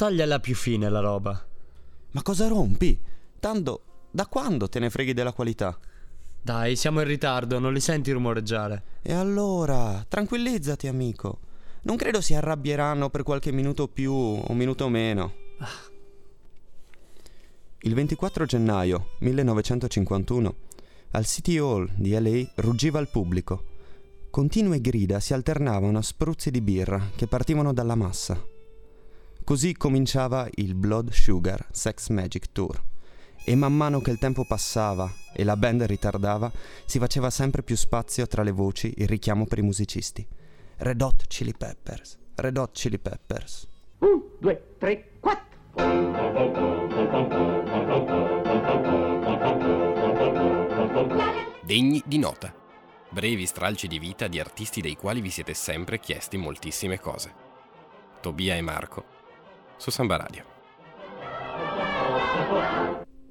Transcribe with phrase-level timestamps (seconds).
[0.00, 1.46] tagliala più fine la roba.
[2.12, 2.98] Ma cosa rompi?
[3.38, 5.78] Tanto, da quando te ne freghi della qualità?
[6.40, 8.82] Dai, siamo in ritardo, non li senti rumoreggiare.
[9.02, 11.40] E allora, tranquillizzati, amico.
[11.82, 15.34] Non credo si arrabbieranno per qualche minuto più o minuto meno.
[17.80, 20.54] Il 24 gennaio 1951,
[21.10, 23.64] al City Hall di LA ruggiva il pubblico.
[24.30, 28.49] Continue grida si alternavano a spruzzi di birra che partivano dalla massa.
[29.44, 32.82] Così cominciava il Blood Sugar Sex Magic Tour.
[33.44, 36.52] E man mano che il tempo passava e la band ritardava,
[36.84, 40.26] si faceva sempre più spazio tra le voci il richiamo per i musicisti.
[40.76, 43.66] Red Hot Chili Peppers, Red Hot Chili Peppers.
[43.98, 45.48] Un, due, tre, quattro.
[51.62, 52.54] Degni di nota.
[53.10, 57.32] Brevi stralci di vita di artisti dei quali vi siete sempre chiesti moltissime cose.
[58.20, 59.04] Tobia e Marco,
[59.80, 60.44] su Samba Radio.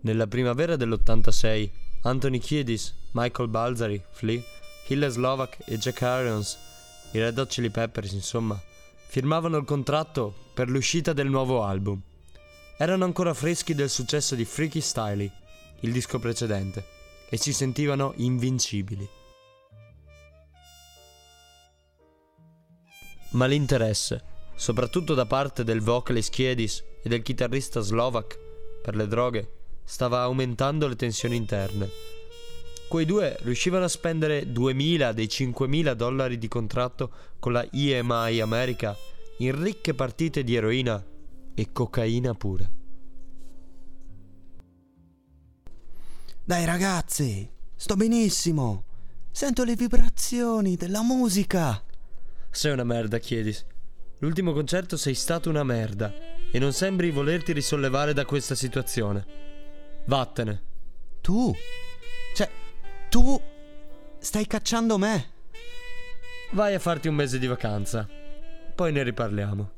[0.02, 1.70] Nella primavera dell'86,
[2.02, 4.42] Anthony Kiedis, Michael Balzari, Flea,
[4.88, 6.58] Hille Slovak e Jack Irons,
[7.12, 8.60] i Red Hot Chili Peppers insomma,
[9.08, 12.02] firmavano il contratto per l'uscita del nuovo album.
[12.78, 15.32] Erano ancora freschi del successo di Freaky Styley,
[15.82, 16.84] il disco precedente,
[17.30, 19.08] e si sentivano invincibili.
[23.32, 28.38] Ma l'interesse, soprattutto da parte del vocalist Kiedis e del chitarrista slovak
[28.84, 29.52] per le droghe,
[29.86, 31.90] stava aumentando le tensioni interne.
[32.90, 38.98] Quei due riuscivano a spendere 2000 dei 5000 dollari di contratto con la EMI America
[39.38, 41.02] in ricche partite di eroina
[41.54, 42.70] e cocaina pura.
[46.44, 48.84] Dai ragazzi, sto benissimo.
[49.32, 51.82] Sento le vibrazioni della musica.
[52.52, 53.66] Sei una merda, Chiedis.
[54.20, 56.14] L'ultimo concerto sei stato una merda
[56.52, 59.26] e non sembri volerti risollevare da questa situazione.
[60.06, 60.62] Vattene.
[61.22, 61.54] Tu?
[62.36, 62.50] Cioè,
[63.10, 63.40] tu
[64.20, 65.32] stai cacciando me?
[66.52, 68.08] Vai a farti un mese di vacanza.
[68.76, 69.72] Poi ne riparliamo.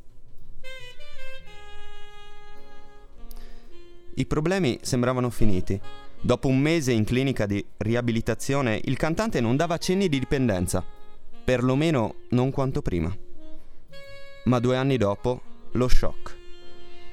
[4.16, 5.80] I problemi sembravano finiti.
[6.20, 10.84] Dopo un mese in clinica di riabilitazione, il cantante non dava cenni di dipendenza,
[11.44, 13.16] perlomeno non quanto prima.
[14.46, 15.42] Ma due anni dopo,
[15.72, 16.38] lo shock.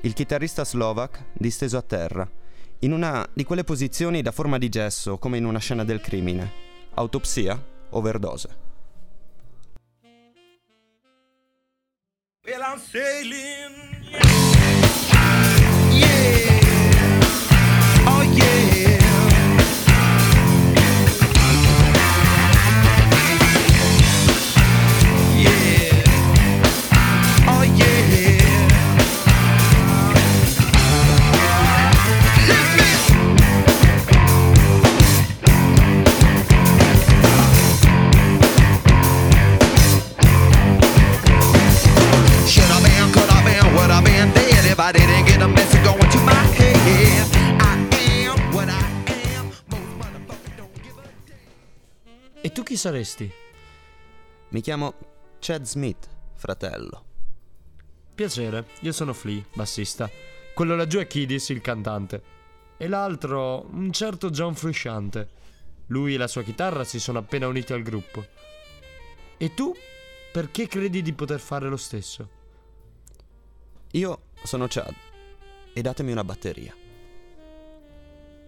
[0.02, 2.28] Il chitarrista slovak disteso a terra,
[2.80, 6.50] in una di quelle posizioni da forma di gesso, come in una scena del crimine.
[6.94, 8.66] Autopsia, overdose.
[12.44, 13.76] Well, I'm sailing.
[15.92, 16.57] Yeah.
[52.88, 53.30] Saresti?
[54.48, 54.94] Mi chiamo
[55.40, 57.04] Chad Smith, fratello.
[58.14, 60.10] Piacere, io sono Flea, bassista.
[60.54, 62.22] Quello laggiù è Kidis, il cantante.
[62.78, 65.28] E l'altro, un certo John Frusciante.
[65.88, 68.24] Lui e la sua chitarra si sono appena uniti al gruppo.
[69.36, 69.74] E tu?
[70.32, 72.30] Perché credi di poter fare lo stesso?
[73.92, 74.94] Io sono Chad
[75.74, 76.74] e datemi una batteria.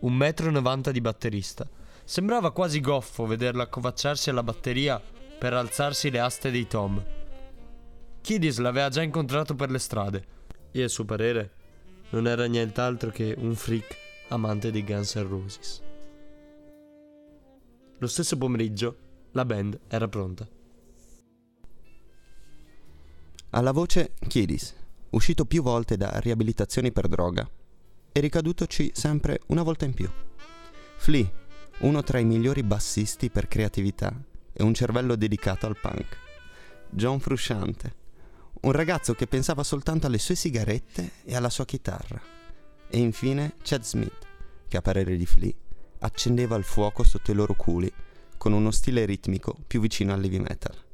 [0.00, 1.68] Un metro e novanta di batterista.
[2.10, 5.00] Sembrava quasi goffo vederlo accovacciarsi alla batteria
[5.38, 7.00] per alzarsi le aste dei tom.
[8.20, 10.24] Kidis l'aveva già incontrato per le strade
[10.72, 11.52] e a suo parere
[12.08, 13.96] non era nient'altro che un freak
[14.30, 15.82] amante dei Guns N' Roses.
[17.98, 18.96] Lo stesso pomeriggio
[19.30, 20.48] la band era pronta.
[23.50, 24.74] Alla voce Kiedis,
[25.10, 27.48] uscito più volte da riabilitazioni per droga
[28.10, 30.10] e ricadutoci sempre una volta in più.
[30.96, 31.39] Flea,
[31.80, 34.12] uno tra i migliori bassisti per creatività
[34.52, 36.18] e un cervello dedicato al punk.
[36.90, 37.94] John Frusciante,
[38.62, 42.20] un ragazzo che pensava soltanto alle sue sigarette e alla sua chitarra.
[42.88, 44.26] E infine Chad Smith,
[44.68, 45.52] che a parere di Flea
[46.00, 47.90] accendeva il fuoco sotto i loro culi
[48.36, 50.89] con uno stile ritmico più vicino all'heavy metal.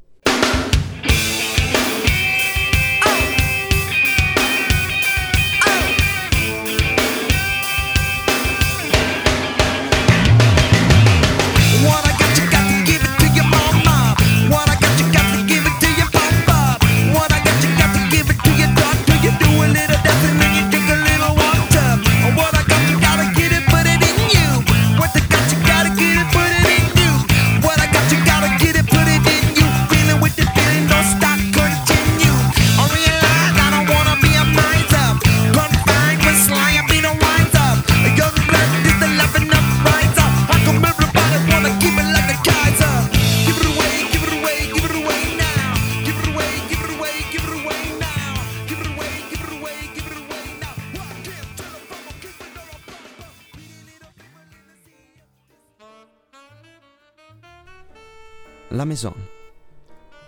[58.97, 59.29] Maison,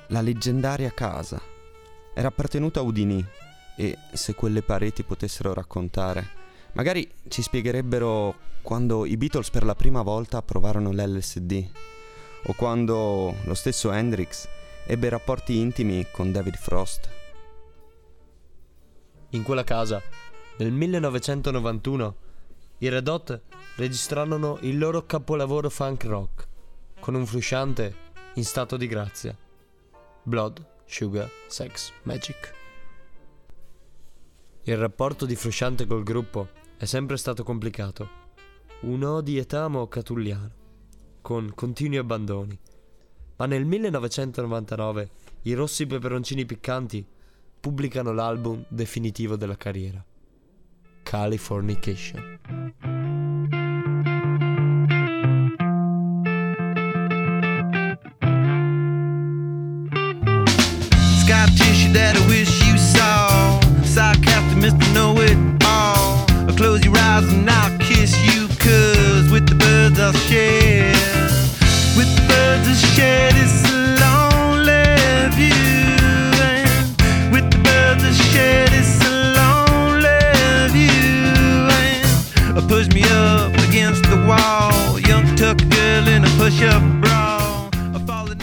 [0.08, 1.40] la leggendaria casa,
[2.12, 3.26] era appartenuta a Houdini
[3.78, 6.28] e se quelle pareti potessero raccontare,
[6.72, 11.70] magari ci spiegherebbero quando i Beatles per la prima volta provarono l'LSD
[12.44, 14.46] o quando lo stesso Hendrix
[14.86, 17.08] ebbe rapporti intimi con David Frost.
[19.30, 20.02] In quella casa,
[20.58, 22.16] nel 1991,
[22.80, 23.40] i Red Hot
[23.76, 26.48] registrarono il loro capolavoro funk rock
[27.00, 28.06] con un frusciante
[28.38, 29.36] in stato di grazia.
[30.22, 32.54] Blood, Sugar, Sex, Magic.
[34.62, 38.26] Il rapporto di Frusciante col gruppo è sempre stato complicato.
[38.82, 40.50] Un odietamo catulliano,
[41.20, 42.56] con continui abbandoni.
[43.38, 45.10] Ma nel 1999
[45.42, 47.04] i Rossi Peperoncini Piccanti
[47.58, 50.04] pubblicano l'album definitivo della carriera,
[51.02, 52.87] Californication.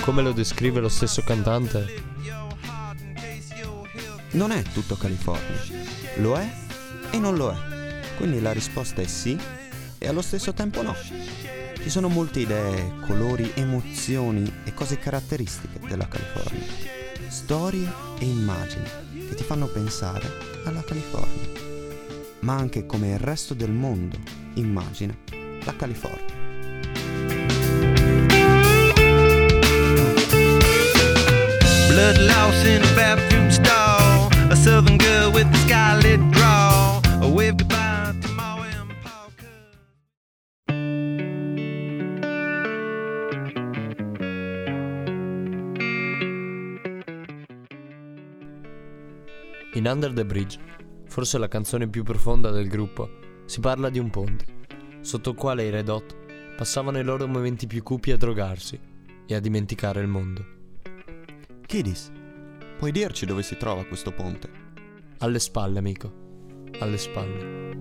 [0.02, 2.04] Come lo descrive lo stesso cantante,
[4.34, 5.62] Non è tutto California,
[6.18, 6.48] lo è
[7.10, 7.56] e non lo è.
[8.18, 9.38] Quindi la risposta è sì
[9.98, 10.94] e allo stesso tempo no.
[10.94, 16.66] Ci sono molte idee, colori, emozioni e cose caratteristiche della California.
[17.28, 18.88] Storie e immagini
[19.28, 20.28] che ti fanno pensare
[20.66, 21.64] alla California.
[22.40, 24.18] Ma anche come il resto del mondo
[24.56, 25.16] immagina
[25.64, 26.44] la California.
[31.88, 33.15] Blood loss in a
[49.96, 50.60] Under the Bridge,
[51.08, 53.10] forse la canzone più profonda del gruppo,
[53.46, 54.44] si parla di un ponte,
[55.00, 56.18] sotto il quale i Red Hot
[56.58, 58.78] passavano i loro momenti più cupi a drogarsi
[59.26, 60.46] e a dimenticare il mondo.
[61.66, 62.12] Kidis,
[62.78, 64.50] puoi dirci dove si trova questo ponte?
[65.20, 66.12] Alle spalle, amico.
[66.80, 67.80] Alle spalle.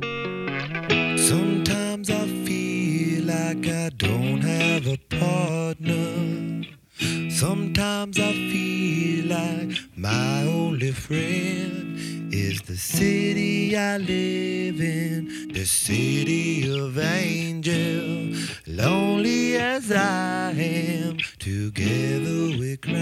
[1.17, 6.64] Sometimes I feel like I don't have a partner.
[6.99, 16.71] Sometimes I feel like my only friend is the city I live in, the city
[16.71, 18.49] of angels.
[18.67, 22.95] Lonely as I am, together we cry.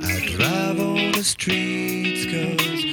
[0.00, 2.87] I drive on the streets cause